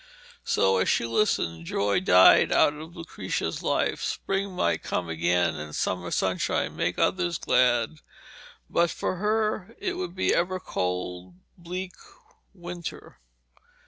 So, 0.43 0.77
as 0.79 0.89
she 0.89 1.05
listened, 1.05 1.67
joy 1.67 1.99
died 1.99 2.51
out 2.51 2.73
of 2.73 2.95
Lucrezia's 2.95 3.61
life. 3.61 4.01
Spring 4.01 4.53
might 4.55 4.81
come 4.81 5.07
again, 5.07 5.53
and 5.53 5.75
summer 5.75 6.09
sunshine 6.09 6.75
make 6.75 6.97
others 6.97 7.37
glad, 7.37 7.99
but 8.67 8.89
for 8.89 9.17
her 9.17 9.75
it 9.77 9.97
would 9.97 10.15
be 10.15 10.33
ever 10.33 10.59
cold, 10.59 11.35
bleak 11.55 11.93
winter. 12.51 13.19